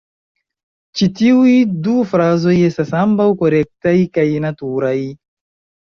[1.01, 1.51] Ĉi tiuj
[1.89, 4.99] du frazoj estas ambaŭ korektaj kaj naturaj.